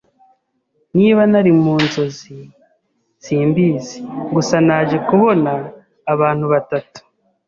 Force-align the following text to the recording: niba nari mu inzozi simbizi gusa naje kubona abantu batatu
niba 0.97 1.21
nari 1.31 1.51
mu 1.61 1.71
inzozi 1.83 2.37
simbizi 3.23 3.97
gusa 4.35 4.55
naje 4.67 4.97
kubona 5.07 5.51
abantu 6.13 6.45
batatu 6.53 6.99